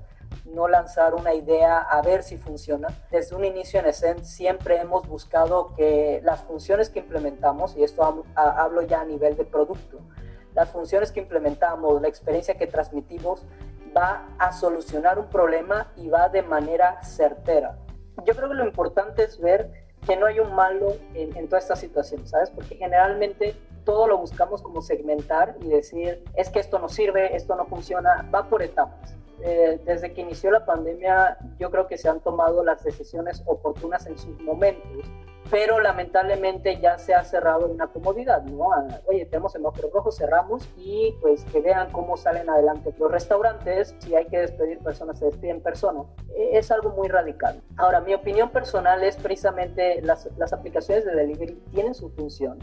no 0.54 0.68
lanzar 0.68 1.14
una 1.14 1.34
idea 1.34 1.80
a 1.80 2.02
ver 2.02 2.24
si 2.24 2.38
funciona. 2.38 2.88
Desde 3.12 3.36
un 3.36 3.46
inicio 3.46 3.80
en 3.80 3.88
Essent 3.88 4.24
siempre 4.24 4.80
hemos 4.80 5.08
buscado 5.08 5.74
que 5.76 6.22
las 6.24 6.44
funciones 6.44 6.90
que 6.90 7.00
implementamos, 7.00 7.76
y 7.76 7.84
esto 7.84 8.24
hablo 8.36 8.82
ya 8.84 9.02
a 9.02 9.06
nivel 9.06 9.36
de 9.36 9.46
producto, 9.46 10.00
las 10.56 10.70
funciones 10.70 11.12
que 11.12 11.20
implementamos, 11.20 12.02
la 12.02 12.08
experiencia 12.08 12.56
que 12.58 12.68
transmitimos, 12.68 13.46
va 13.96 14.28
a 14.38 14.52
solucionar 14.52 15.20
un 15.20 15.28
problema 15.28 15.92
y 15.96 16.10
va 16.10 16.30
de 16.30 16.42
manera 16.44 17.02
certera. 17.04 17.78
Yo 18.26 18.36
creo 18.36 18.50
que 18.50 18.56
lo 18.56 18.66
importante 18.66 19.24
es 19.24 19.40
ver 19.40 19.72
que 20.06 20.16
no 20.16 20.26
hay 20.26 20.40
un 20.40 20.54
malo 20.54 20.94
en, 21.14 21.36
en 21.36 21.48
toda 21.48 21.60
esta 21.60 21.76
situación, 21.76 22.28
¿sabes? 22.28 22.50
Porque 22.50 22.76
generalmente 22.76 23.56
todo 23.84 24.08
lo 24.08 24.18
buscamos 24.18 24.62
como 24.62 24.82
segmentar 24.82 25.56
y 25.62 25.70
decir, 25.70 26.24
es 26.36 26.50
que 26.50 26.60
esto 26.60 26.80
no 26.80 26.90
sirve, 26.90 27.36
esto 27.36 27.56
no 27.56 27.66
funciona, 27.66 28.30
va 28.34 28.48
por 28.48 28.62
etapas. 28.62 29.16
Eh, 29.42 29.80
desde 29.86 30.14
que 30.14 30.22
inició 30.22 30.52
la 30.52 30.66
pandemia, 30.66 31.38
yo 31.58 31.72
creo 31.72 31.88
que 31.88 31.98
se 31.98 32.10
han 32.10 32.20
tomado 32.20 32.64
las 32.64 32.84
decisiones 32.84 33.42
oportunas 33.46 34.06
en 34.06 34.18
sus 34.18 34.40
momentos, 34.42 35.06
pero 35.50 35.80
lamentablemente 35.80 36.80
ya 36.80 36.98
se 36.98 37.14
ha 37.14 37.24
cerrado 37.24 37.66
en 37.66 37.72
una 37.72 37.88
comodidad, 37.88 38.44
¿no? 38.44 38.72
Ah, 38.74 38.86
oye, 39.08 39.26
tenemos 39.26 39.54
semáforo 39.54 39.90
rojo, 39.92 40.12
cerramos 40.12 40.68
y 40.78 41.16
pues 41.22 41.44
que 41.46 41.62
vean 41.62 41.92
cómo 41.92 42.18
salen 42.18 42.50
adelante 42.50 42.94
los 43.00 43.12
restaurantes, 43.12 43.96
si 44.00 44.14
hay 44.16 44.26
que 44.26 44.40
despedir 44.40 44.80
personas, 44.80 45.20
se 45.20 45.26
despiden 45.26 45.62
personas. 45.62 46.06
E, 46.36 46.58
es 46.58 46.70
algo 46.70 46.90
muy 46.90 47.08
radical. 47.08 47.62
Ahora, 47.78 48.02
mi 48.02 48.14
opinión 48.14 48.50
personal 48.50 49.04
es 49.04 49.16
precisamente 49.16 50.02
las, 50.02 50.30
las 50.38 50.52
aplicaciones 50.54 51.06
de 51.06 51.16
delivery 51.16 51.56
tienen 51.72 51.96
su 51.96 52.10
función. 52.10 52.60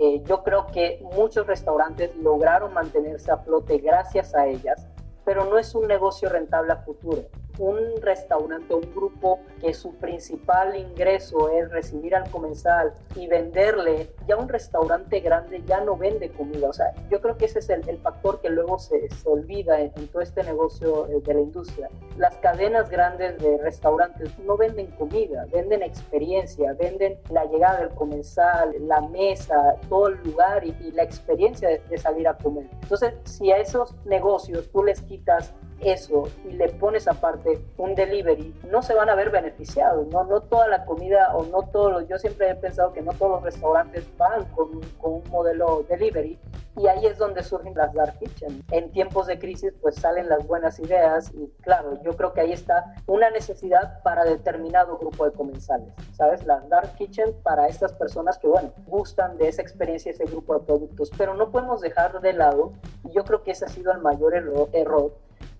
Eh, 0.00 0.22
yo 0.24 0.42
creo 0.42 0.66
que 0.66 1.00
muchos 1.16 1.46
restaurantes 1.46 2.14
lograron 2.16 2.74
mantenerse 2.74 3.32
a 3.32 3.38
flote 3.38 3.78
gracias 3.78 4.34
a 4.34 4.46
ellas 4.46 4.86
pero 5.28 5.44
no 5.44 5.58
es 5.58 5.74
un 5.74 5.86
negocio 5.86 6.30
rentable 6.30 6.72
a 6.72 6.76
futuro 6.76 7.26
un 7.58 8.00
restaurante 8.00 8.74
un 8.74 8.94
grupo 8.94 9.40
que 9.60 9.74
su 9.74 9.94
principal 9.96 10.76
ingreso 10.76 11.50
es 11.50 11.70
recibir 11.70 12.14
al 12.14 12.28
comensal 12.30 12.92
y 13.14 13.26
venderle, 13.26 14.10
ya 14.26 14.36
un 14.36 14.48
restaurante 14.48 15.20
grande 15.20 15.62
ya 15.66 15.80
no 15.80 15.96
vende 15.96 16.30
comida. 16.30 16.68
O 16.68 16.72
sea, 16.72 16.94
yo 17.10 17.20
creo 17.20 17.36
que 17.36 17.46
ese 17.46 17.58
es 17.58 17.68
el, 17.70 17.98
factor 17.98 18.40
que 18.40 18.48
luego 18.48 18.78
se, 18.78 19.08
se 19.10 19.28
olvida 19.28 19.80
en, 19.80 19.92
todo 20.08 20.22
este 20.22 20.42
negocio 20.44 21.06
eh, 21.08 21.20
de 21.24 21.34
la 21.34 21.40
industria. 21.40 21.90
Las 22.16 22.36
cadenas 22.36 22.88
grandes 22.90 23.38
de 23.42 23.58
restaurantes 23.58 24.38
no 24.40 24.56
venden 24.56 24.86
comida, 24.92 25.46
venden 25.52 25.82
experiencia, 25.82 26.72
venden 26.74 27.18
la 27.30 27.44
llegada 27.46 27.80
del 27.80 27.90
comensal, 27.90 28.74
la 28.86 29.00
mesa, 29.00 29.76
todo 29.88 30.08
el 30.08 30.22
lugar 30.22 30.64
y, 30.64 30.74
la 30.92 31.02
experiencia 31.02 31.68
de 31.68 31.98
salir 31.98 32.28
a 32.28 32.36
comer. 32.36 32.66
Entonces, 32.82 33.14
si 33.24 33.50
a 33.52 33.58
esos 33.58 33.94
negocios 34.04 34.68
tú 34.70 34.84
les 34.84 35.02
quitas 35.02 35.52
eso 35.80 36.24
y 36.44 36.52
le 36.52 36.68
pones 36.70 37.08
aparte 37.08 37.60
un 37.76 37.94
delivery, 37.94 38.54
no 38.70 38.82
se 38.82 38.94
van 38.94 39.08
a 39.08 39.14
ver 39.14 39.30
beneficiados, 39.30 40.06
¿no? 40.08 40.24
No 40.24 40.40
toda 40.40 40.68
la 40.68 40.84
comida 40.84 41.36
o 41.36 41.44
no 41.44 41.62
todos 41.70 42.06
yo 42.08 42.18
siempre 42.18 42.50
he 42.50 42.54
pensado 42.54 42.92
que 42.92 43.02
no 43.02 43.12
todos 43.12 43.32
los 43.32 43.42
restaurantes 43.42 44.04
van 44.16 44.44
con, 44.46 44.80
con 45.00 45.14
un 45.14 45.24
modelo 45.30 45.84
delivery 45.88 46.38
y 46.76 46.86
ahí 46.86 47.06
es 47.06 47.18
donde 47.18 47.42
surgen 47.42 47.74
las 47.74 47.92
dark 47.92 48.18
kitchen. 48.18 48.62
En 48.70 48.90
tiempos 48.92 49.26
de 49.26 49.38
crisis 49.38 49.72
pues 49.80 49.96
salen 49.96 50.28
las 50.28 50.46
buenas 50.46 50.78
ideas 50.78 51.32
y 51.34 51.48
claro, 51.62 52.00
yo 52.02 52.16
creo 52.16 52.32
que 52.32 52.40
ahí 52.40 52.52
está 52.52 52.94
una 53.06 53.30
necesidad 53.30 54.00
para 54.02 54.24
determinado 54.24 54.96
grupo 54.98 55.24
de 55.24 55.32
comensales, 55.32 55.88
¿sabes? 56.16 56.44
Las 56.44 56.68
dark 56.68 56.94
kitchen 56.94 57.34
para 57.42 57.66
estas 57.66 57.92
personas 57.92 58.38
que 58.38 58.46
bueno, 58.46 58.72
gustan 58.86 59.36
de 59.38 59.48
esa 59.48 59.62
experiencia, 59.62 60.12
ese 60.12 60.24
grupo 60.24 60.58
de 60.58 60.64
productos, 60.66 61.10
pero 61.16 61.34
no 61.34 61.50
podemos 61.50 61.80
dejar 61.80 62.20
de 62.20 62.32
lado, 62.32 62.72
y 63.04 63.12
yo 63.12 63.24
creo 63.24 63.42
que 63.42 63.52
ese 63.52 63.64
ha 63.64 63.68
sido 63.68 63.92
el 63.92 63.98
mayor 63.98 64.34
error 64.72 65.14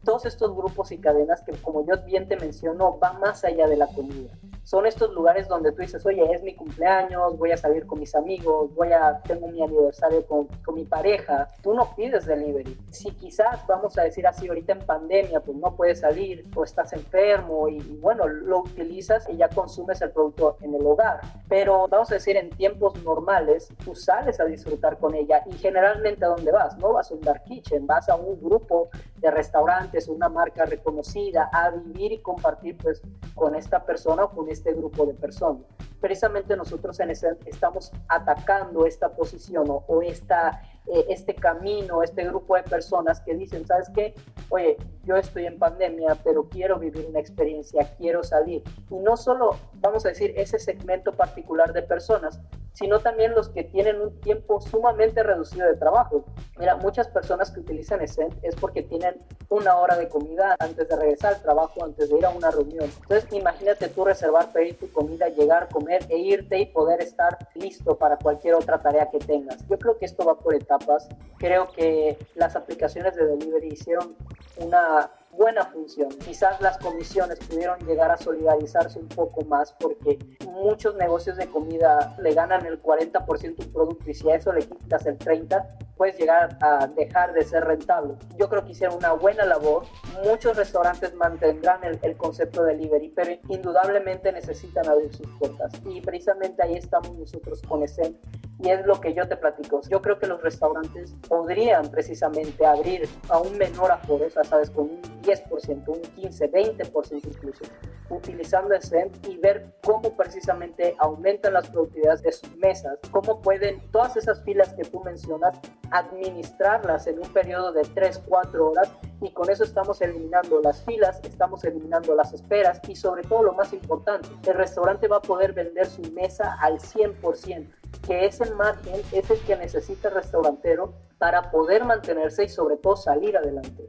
todos 0.05 0.27
estos 0.27 0.55
grupos 0.57 0.93
y 0.93 0.99
cadenas 0.99 1.43
que, 1.43 1.53
como 1.53 1.85
yo 1.87 2.03
bien 2.05 2.29
te 2.29 2.37
menciono, 2.37 2.99
van 2.99 3.21
más 3.21 3.45
allá 3.45 3.67
de 3.67 3.77
la 3.77 3.87
comida 3.87 4.31
son 4.69 4.85
estos 4.85 5.15
lugares 5.15 5.49
donde 5.49 5.73
tú 5.73 5.81
dices, 5.81 6.05
oye, 6.05 6.31
es 6.31 6.43
mi 6.43 6.55
cumpleaños, 6.55 7.39
voy 7.39 7.53
a 7.53 7.57
salir 7.57 7.87
con 7.87 8.01
mis 8.01 8.15
amigos, 8.15 8.75
voy 8.75 8.93
a, 8.93 9.19
tengo 9.23 9.49
mi 9.49 9.63
aniversario 9.63 10.27
con, 10.27 10.47
con 10.63 10.75
mi 10.75 10.85
pareja. 10.85 11.49
Tú 11.63 11.73
no 11.73 11.97
pides 11.97 12.27
delivery. 12.27 12.77
Si 12.91 13.11
quizás, 13.13 13.67
vamos 13.67 13.97
a 13.97 14.03
decir 14.03 14.27
así, 14.27 14.47
ahorita 14.47 14.73
en 14.75 14.81
pandemia, 14.81 15.41
pues 15.41 15.57
no 15.57 15.75
puedes 15.75 16.01
salir 16.01 16.47
o 16.55 16.65
estás 16.65 16.93
enfermo 16.93 17.67
y, 17.71 17.79
bueno, 18.03 18.29
lo 18.29 18.59
utilizas 18.59 19.27
y 19.31 19.39
ya 19.39 19.49
consumes 19.49 20.03
el 20.03 20.11
producto 20.11 20.59
en 20.61 20.75
el 20.75 20.85
hogar. 20.85 21.23
Pero 21.49 21.89
vamos 21.89 22.11
a 22.11 22.17
decir, 22.17 22.37
en 22.37 22.51
tiempos 22.51 23.03
normales, 23.03 23.69
tú 23.83 23.95
sales 23.95 24.39
a 24.39 24.45
disfrutar 24.45 24.99
con 24.99 25.15
ella 25.15 25.45
y 25.47 25.55
generalmente 25.55 26.27
a 26.27 26.29
dónde 26.29 26.53
vas? 26.53 26.77
No 26.77 26.93
vas 26.93 27.11
a 27.11 27.15
un 27.15 27.23
dark 27.23 27.43
kitchen, 27.45 27.87
vas 27.87 28.07
a 28.11 28.17
un 28.17 28.39
grupo 28.39 28.91
de 29.17 29.31
restaurantes, 29.31 30.09
una 30.09 30.29
marca 30.29 30.67
reconocida, 30.67 31.49
a 31.55 31.71
vivir 31.71 32.13
y 32.13 32.19
compartir 32.19 32.77
pues 32.77 33.01
con 33.35 33.55
esta 33.55 33.83
persona 33.83 34.25
o 34.25 34.31
con 34.31 34.51
este 34.59 34.75
grupo 34.75 35.07
de 35.07 35.15
personas. 35.15 35.63
Precisamente 36.01 36.57
nosotros 36.57 37.01
en 37.01 37.11
ese, 37.11 37.37
estamos 37.47 37.93
atacando 38.09 38.87
esta 38.87 39.09
posición 39.11 39.67
o, 39.69 40.03
esta 40.03 40.63
eh, 40.87 41.07
este 41.09 41.35
camino, 41.35 42.03
este 42.03 42.25
grupo 42.25 42.57
de 42.57 42.63
personas 42.63 43.21
que 43.21 43.35
dicen, 43.35 43.67
¿sabes 43.67 43.91
qué? 43.95 44.15
Oye, 44.51 44.77
yo 45.05 45.17
estoy 45.17 45.47
en 45.47 45.59
pandemia, 45.59 46.17
pero 46.23 46.49
quiero 46.49 46.79
vivir 46.79 47.07
una 47.09 47.21
experiencia, 47.21 47.95
quiero 47.99 48.23
salir. 48.23 48.63
Y 48.91 48.99
no 48.99 49.17
solo, 49.17 49.57
vamos 49.81 50.07
a 50.07 50.11
decir, 50.11 50.33
ese 50.37 50.59
segmento 50.59 51.13
particular 51.13 51.73
de 51.73 51.83
personas, 51.83 52.41
sino 52.73 53.01
también 53.01 53.35
los 53.35 53.49
que 53.49 53.65
tienen 53.65 54.01
un 54.01 54.21
tiempo 54.21 54.61
sumamente 54.61 55.23
reducido 55.23 55.67
de 55.67 55.77
trabajo. 55.77 56.25
Mira, 56.59 56.77
muchas 56.77 57.09
personas 57.09 57.51
que 57.51 57.61
utilizan 57.61 58.01
Essent 58.01 58.35
es 58.43 58.55
porque 58.55 58.83
tienen 58.83 59.17
una 59.49 59.77
hora 59.77 59.97
de 59.97 60.09
comida 60.09 60.57
antes 60.59 60.89
de 60.89 60.97
regresar 60.97 61.35
al 61.35 61.43
trabajo, 61.43 61.85
antes 61.85 62.09
de 62.09 62.19
ir 62.19 62.25
a 62.25 62.31
una 62.31 62.51
reunión. 62.51 62.91
Entonces, 63.03 63.33
imagínate 63.33 63.89
tú 63.89 64.05
reservar, 64.05 64.53
pedir 64.53 64.79
tu 64.79 64.91
comida, 64.93 65.29
llegar, 65.29 65.69
comer 65.69 66.05
e 66.09 66.19
irte 66.19 66.59
y 66.59 66.67
poder 66.67 67.01
estar 67.01 67.39
listo 67.55 67.97
para 67.97 68.17
cualquier 68.17 68.55
otra 68.55 68.79
tarea 68.79 69.11
que 69.11 69.19
tengas. 69.19 69.59
Yo 69.69 69.79
creo 69.79 69.99
que 69.99 70.07
esto 70.07 70.25
va 70.25 70.39
por 70.39 70.55
etapas. 70.55 71.09
Creo 71.39 71.71
que 71.73 72.17
las 72.35 72.55
aplicaciones 72.57 73.17
de 73.17 73.27
delivery 73.27 73.69
hicieron 73.69 74.15
una 74.59 75.11
buena 75.39 75.65
función. 75.67 76.09
Quizás 76.11 76.61
las 76.61 76.77
comisiones 76.79 77.39
pudieron 77.39 77.79
llegar 77.87 78.11
a 78.11 78.17
solidarizarse 78.17 78.99
un 78.99 79.09
poco 79.09 79.45
más 79.45 79.73
porque 79.79 80.19
muchos 80.45 80.97
negocios 80.97 81.37
de 81.37 81.47
comida 81.47 82.17
le 82.21 82.35
ganan 82.35 82.67
el 82.67 82.83
40% 82.83 83.65
un 83.65 83.73
producto 83.73 84.11
y 84.11 84.15
si 84.15 84.29
a 84.29 84.35
eso 84.35 84.53
le 84.53 84.67
quitas 84.67 85.07
el 85.07 85.17
30%, 85.17 85.65
puedes 85.97 86.19
llegar 86.19 86.59
a 86.61 86.87
dejar 86.89 87.33
de 87.33 87.45
ser 87.45 87.65
rentable. 87.65 88.15
Yo 88.37 88.49
creo 88.49 88.65
que 88.65 88.73
hicieron 88.73 88.97
una 88.97 89.13
buena 89.13 89.45
labor. 89.45 89.85
Muchos 90.25 90.57
restaurantes 90.57 91.15
mantendrán 91.15 91.83
el, 91.85 91.99
el 92.03 92.17
concepto 92.17 92.65
de 92.65 92.75
delivery, 92.75 93.09
pero 93.11 93.33
indudablemente 93.49 94.33
necesitan 94.33 94.89
abrir 94.89 95.15
sus 95.15 95.27
puertas. 95.39 95.73
Y 95.85 96.01
precisamente 96.01 96.63
ahí 96.63 96.75
estamos 96.75 97.17
nosotros 97.17 97.63
con 97.63 97.83
ese 97.83 98.15
y 98.61 98.71
es 98.71 98.85
lo 98.87 99.01
que 99.01 99.15
yo 99.15 99.27
te 99.29 99.37
platico. 99.37 99.81
Yo 99.89 100.03
creo 100.03 100.19
que 100.19 100.27
los 100.27 100.43
restaurantes 100.43 101.15
podrían 101.29 101.91
precisamente 101.91 102.67
abrir 102.67 103.09
a 103.29 103.39
un 103.39 103.57
menor 103.57 103.91
aforo, 103.91 104.29
sea, 104.31 104.45
sabes, 104.45 104.71
con 104.71 104.91
un 104.91 105.03
10%, 105.23 105.89
un 105.89 106.01
15, 106.01 106.51
20% 106.51 107.27
incluso, 107.27 107.65
utilizando 108.11 108.75
ese 108.75 109.11
y 109.29 109.37
ver 109.39 109.75
cómo 109.85 110.17
precisamente 110.17 110.97
aumentan 110.99 111.53
las 111.53 111.69
productividades 111.71 112.23
de 112.23 112.33
sus 112.33 112.57
mesas, 112.57 112.99
cómo 113.11 113.41
pueden 113.41 113.81
todas 113.93 114.17
esas 114.17 114.43
filas 114.43 114.75
que 114.75 114.85
tú 114.85 115.01
mencionas 115.05 115.59
administrarlas 115.91 117.07
en 117.07 117.19
un 117.19 117.33
periodo 117.33 117.73
de 117.73 117.83
3, 117.83 118.23
4 118.27 118.71
horas 118.71 118.91
y 119.21 119.31
con 119.33 119.51
eso 119.51 119.65
estamos 119.65 120.01
eliminando 120.01 120.61
las 120.61 120.83
filas, 120.85 121.21
estamos 121.23 121.65
eliminando 121.65 122.15
las 122.15 122.33
esperas 122.33 122.81
y 122.89 122.97
sobre 122.97 123.23
todo 123.23 123.43
lo 123.43 123.53
más 123.53 123.73
importante, 123.73 124.29
el 124.47 124.55
restaurante 124.55 125.09
va 125.09 125.17
a 125.17 125.23
poder 125.23 125.53
vender 125.53 125.87
su 125.87 126.03
mesa 126.13 126.57
al 126.61 126.79
100% 126.79 127.78
que 128.07 128.27
ese 128.27 128.53
margen 128.55 129.01
es 129.13 129.31
el 129.31 129.41
que 129.41 129.57
necesita 129.57 130.09
el 130.09 130.15
restaurantero 130.15 130.95
para 131.19 131.51
poder 131.51 131.85
mantenerse 131.85 132.45
y 132.45 132.49
sobre 132.49 132.77
todo 132.77 132.97
salir 132.97 133.37
adelante. 133.37 133.89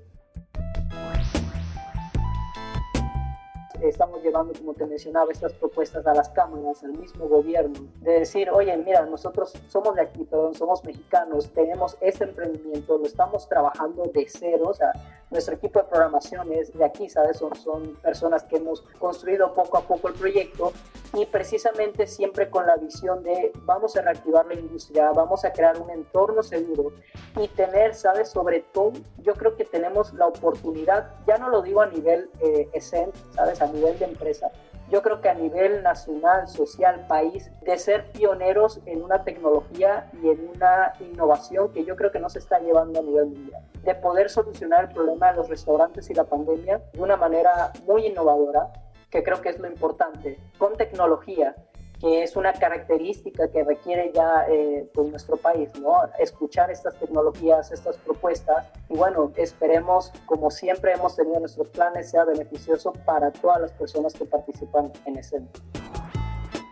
estamos 3.87 4.21
llevando, 4.23 4.53
como 4.57 4.73
te 4.73 4.85
mencionaba, 4.85 5.31
estas 5.31 5.53
propuestas 5.53 6.05
a 6.05 6.13
las 6.13 6.29
cámaras, 6.29 6.83
al 6.83 6.93
mismo 6.93 7.27
gobierno, 7.27 7.79
de 8.01 8.19
decir, 8.19 8.49
oye, 8.49 8.75
mira, 8.77 9.05
nosotros 9.05 9.53
somos 9.67 9.95
de 9.95 10.01
aquí, 10.01 10.23
perdón, 10.25 10.53
somos 10.55 10.83
mexicanos, 10.83 11.49
tenemos 11.53 11.97
este 12.01 12.25
emprendimiento, 12.25 12.97
lo 12.97 13.05
estamos 13.05 13.47
trabajando 13.47 14.03
de 14.13 14.25
cero, 14.27 14.67
o 14.69 14.73
sea, 14.73 14.91
nuestro 15.31 15.55
equipo 15.55 15.79
de 15.79 15.85
programación 15.85 16.51
es 16.53 16.73
de 16.73 16.83
aquí, 16.83 17.09
¿sabes? 17.09 17.37
Son, 17.37 17.55
son 17.55 17.95
personas 18.01 18.43
que 18.43 18.57
hemos 18.57 18.81
construido 18.99 19.53
poco 19.53 19.77
a 19.77 19.81
poco 19.81 20.07
el 20.09 20.15
proyecto 20.15 20.73
y 21.13 21.25
precisamente 21.25 22.07
siempre 22.07 22.49
con 22.49 22.67
la 22.67 22.75
visión 22.77 23.23
de 23.23 23.51
vamos 23.65 23.95
a 23.97 24.01
reactivar 24.01 24.45
la 24.45 24.53
industria, 24.53 25.11
vamos 25.11 25.43
a 25.43 25.51
crear 25.51 25.79
un 25.79 25.89
entorno 25.89 26.43
seguro 26.43 26.93
y 27.37 27.47
tener, 27.49 27.95
¿sabes? 27.95 28.29
Sobre 28.29 28.61
todo, 28.73 28.93
yo 29.19 29.33
creo 29.33 29.55
que 29.55 29.65
tenemos 29.65 30.13
la 30.13 30.27
oportunidad, 30.27 31.09
ya 31.25 31.37
no 31.37 31.49
lo 31.49 31.61
digo 31.61 31.81
a 31.81 31.87
nivel 31.87 32.29
eh, 32.41 32.69
¿sabes? 33.31 33.61
A 33.61 33.67
nivel 33.67 33.97
de 33.97 34.05
empresa, 34.05 34.51
yo 34.89 35.03
creo 35.03 35.21
que 35.21 35.29
a 35.29 35.35
nivel 35.35 35.83
nacional, 35.83 36.47
social, 36.47 37.05
país, 37.07 37.51
de 37.61 37.77
ser 37.77 38.11
pioneros 38.11 38.79
en 38.85 39.03
una 39.03 39.23
tecnología 39.23 40.09
y 40.21 40.29
en 40.29 40.49
una 40.55 40.93
innovación 40.99 41.71
que 41.71 41.85
yo 41.85 41.95
creo 41.95 42.11
que 42.11 42.19
no 42.19 42.29
se 42.29 42.39
está 42.39 42.59
llevando 42.59 42.99
a 42.99 43.03
nivel 43.03 43.27
mundial, 43.27 43.63
de 43.83 43.95
poder 43.95 44.29
solucionar 44.29 44.85
el 44.85 44.93
problema 44.93 45.31
de 45.31 45.37
los 45.37 45.49
restaurantes 45.49 46.09
y 46.09 46.15
la 46.15 46.23
pandemia 46.23 46.81
de 46.91 47.01
una 47.01 47.17
manera 47.17 47.71
muy 47.85 48.07
innovadora, 48.07 48.71
que 49.09 49.23
creo 49.23 49.41
que 49.41 49.49
es 49.49 49.59
lo 49.59 49.67
importante, 49.67 50.39
con 50.57 50.75
tecnología, 50.77 51.55
que 51.99 52.23
es 52.23 52.35
una 52.35 52.53
característica 52.53 53.49
que 53.49 53.63
requiere 53.63 54.11
ya 54.13 54.45
eh, 54.49 54.89
pues 54.93 55.09
nuestro 55.09 55.35
país, 55.35 55.69
¿no? 55.79 55.97
Escuchar 56.17 56.71
estas 56.71 56.97
tecnologías, 56.97 57.71
estas 57.71 57.97
propuestas 57.97 58.67
y 58.87 58.95
bueno, 58.95 59.31
esperemos, 59.35 60.11
como 60.25 60.49
siempre 60.49 60.93
hemos 60.93 61.15
tenido 61.15 61.39
nuestros 61.39 61.69
planes, 61.69 62.09
sea 62.09 62.23
beneficioso 62.23 62.93
para 63.05 63.31
todas 63.31 63.61
las 63.61 63.71
personas 63.73 64.13
que 64.13 64.25
participan 64.25 64.91
en 65.05 65.17
ese 65.17 65.41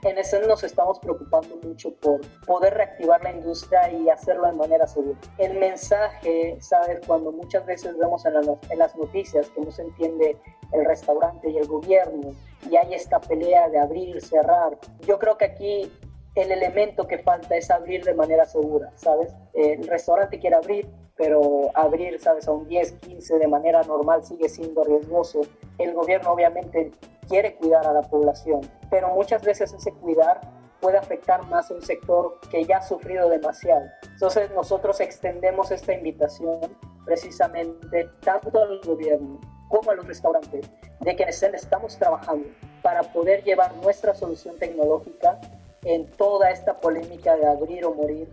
en 0.03 0.17
ese 0.17 0.39
nos 0.47 0.63
estamos 0.63 0.99
preocupando 0.99 1.57
mucho 1.57 1.93
por 1.95 2.21
poder 2.45 2.73
reactivar 2.75 3.23
la 3.23 3.31
industria 3.31 3.91
y 3.91 4.10
hacerlo 4.10 4.47
de 4.47 4.53
manera 4.53 4.88
segura. 4.88 5.17
El 5.38 5.57
mensaje, 5.60 6.57
¿sabes? 6.60 6.99
Cuando 7.05 7.31
muchas 7.31 7.65
veces 7.65 7.97
vemos 7.97 8.25
en, 8.25 8.36
en 8.36 8.79
las 8.79 8.95
noticias 8.95 9.49
que 9.49 9.62
no 9.62 9.71
se 9.71 9.81
entiende 9.81 10.38
el 10.73 10.86
restaurante 10.86 11.49
y 11.49 11.57
el 11.57 11.67
gobierno 11.67 12.33
y 12.69 12.75
hay 12.75 12.93
esta 12.93 13.19
pelea 13.19 13.69
de 13.69 13.79
abrir, 13.79 14.21
cerrar, 14.21 14.77
yo 15.01 15.17
creo 15.17 15.38
que 15.38 15.45
aquí 15.45 15.91
el 16.36 16.51
elemento 16.51 17.07
que 17.07 17.17
falta 17.17 17.55
es 17.55 17.71
abrir 17.71 18.03
de 18.03 18.13
manera 18.13 18.45
segura, 18.45 18.91
¿sabes? 18.95 19.33
El 19.53 19.88
restaurante 19.88 20.39
quiere 20.39 20.55
abrir, 20.55 20.88
pero 21.17 21.71
abrir, 21.73 22.19
¿sabes? 22.19 22.47
A 22.47 22.51
un 22.51 22.67
10, 22.67 22.93
15 22.93 23.39
de 23.39 23.47
manera 23.47 23.82
normal 23.84 24.23
sigue 24.23 24.49
siendo 24.49 24.84
riesgoso. 24.84 25.41
El 25.77 25.93
gobierno 25.93 26.32
obviamente 26.32 26.91
quiere 27.27 27.56
cuidar 27.56 27.86
a 27.88 27.93
la 27.93 28.01
población, 28.03 28.62
pero 28.89 29.10
muchas 29.10 29.43
veces 29.43 29.73
ese 29.73 29.91
cuidar 29.93 30.41
puede 30.80 30.97
afectar 30.97 31.43
más 31.47 31.71
a 31.71 31.73
un 31.73 31.82
sector 31.82 32.39
que 32.51 32.63
ya 32.63 32.77
ha 32.77 32.82
sufrido 32.82 33.30
demasiado. 33.30 33.86
Entonces 34.13 34.51
nosotros 34.51 34.99
extendemos 34.99 35.71
esta 35.71 35.93
invitación 35.93 36.60
precisamente 37.06 38.10
tanto 38.21 38.62
al 38.62 38.80
gobierno 38.82 39.39
como 39.69 39.91
a 39.91 39.95
los 39.95 40.08
restaurantes, 40.08 40.69
de 41.01 41.15
que 41.15 41.23
estamos 41.23 41.97
trabajando 41.97 42.47
para 42.82 43.03
poder 43.03 43.43
llevar 43.43 43.75
nuestra 43.77 44.15
solución 44.15 44.58
tecnológica 44.58 45.39
en 45.84 46.06
toda 46.12 46.51
esta 46.51 46.80
polémica 46.80 47.36
de 47.36 47.45
abrir 47.45 47.86
o 47.86 47.93
morir 47.93 48.30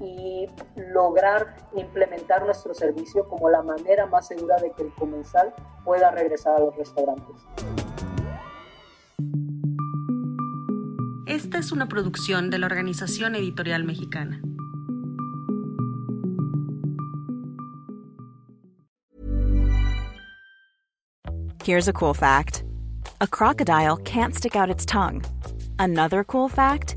y 0.00 0.48
lograr 0.76 1.56
implementar 1.74 2.44
nuestro 2.44 2.74
servicio 2.74 3.28
como 3.28 3.48
la 3.48 3.62
manera 3.62 4.06
más 4.06 4.28
segura 4.28 4.56
de 4.56 4.72
que 4.72 4.82
el 4.82 4.92
comensal 4.94 5.54
pueda 5.84 6.10
regresar 6.10 6.56
a 6.56 6.60
los 6.60 6.76
restaurantes. 6.76 7.36
Esta 11.26 11.58
es 11.58 11.72
una 11.72 11.88
producción 11.88 12.50
de 12.50 12.58
la 12.58 12.66
Organización 12.66 13.34
Editorial 13.34 13.84
Mexicana. 13.84 14.42
Here's 21.64 21.86
a 21.86 21.92
cool 21.92 22.12
fact. 22.12 22.64
A 23.20 23.26
crocodile 23.28 23.96
can't 23.98 24.34
stick 24.34 24.56
out 24.56 24.68
its 24.68 24.84
tongue. 24.84 25.22
Another 25.78 26.24
cool 26.24 26.48
fact, 26.48 26.96